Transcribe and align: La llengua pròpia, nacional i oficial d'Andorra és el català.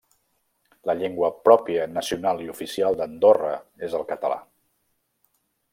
La 0.89 0.95
llengua 1.01 1.29
pròpia, 1.49 1.83
nacional 1.99 2.41
i 2.47 2.49
oficial 2.55 2.99
d'Andorra 3.03 3.53
és 3.89 3.99
el 4.01 4.09
català. 4.15 4.41